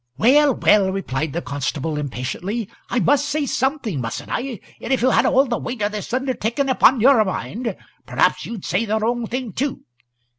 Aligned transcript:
"Well, 0.17 0.55
well," 0.55 0.91
replied 0.91 1.31
the 1.31 1.43
constable, 1.43 1.95
impatiently, 1.99 2.67
"I 2.89 2.99
must 2.99 3.29
say 3.29 3.45
something, 3.45 4.01
mustn't 4.01 4.31
I? 4.31 4.59
And 4.81 4.91
if 4.91 5.03
you 5.03 5.11
had 5.11 5.27
all 5.27 5.45
the 5.45 5.59
weight 5.59 5.83
o' 5.83 5.89
this 5.89 6.11
undertaking 6.11 6.69
upon 6.69 7.01
your 7.01 7.23
mind 7.23 7.75
perhaps 8.07 8.43
you'd 8.43 8.65
say 8.65 8.85
the 8.85 8.97
wrong 8.97 9.27
thing 9.27 9.53
too. 9.53 9.83